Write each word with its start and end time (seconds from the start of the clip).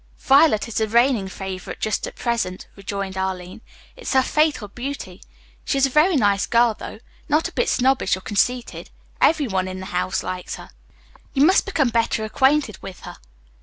"Violet 0.17 0.67
is 0.67 0.77
the 0.77 0.87
reigning 0.87 1.27
favorite 1.27 1.79
just 1.79 2.07
at 2.07 2.15
present," 2.15 2.67
rejoined 2.75 3.15
Arline. 3.15 3.61
"It's 3.95 4.13
her 4.13 4.23
fatal 4.23 4.67
beauty. 4.67 5.21
She 5.63 5.77
is 5.77 5.85
a 5.85 5.91
very 5.91 6.15
nice 6.15 6.47
girl, 6.47 6.73
though. 6.73 6.97
Not 7.29 7.47
a 7.47 7.51
bit 7.53 7.69
snobbish 7.69 8.17
or 8.17 8.21
conceited. 8.21 8.89
Everyone 9.21 9.67
in 9.67 9.79
the 9.79 9.85
house 9.85 10.23
likes 10.23 10.55
her. 10.55 10.71
You 11.35 11.45
must 11.45 11.67
become 11.67 11.89
better 11.89 12.23
acquainted 12.25 12.79
with 12.81 13.01
her." 13.01 13.17